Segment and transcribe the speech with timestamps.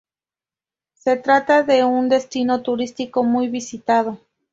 [0.95, 4.17] Se trata de un destino turístico muy visitado.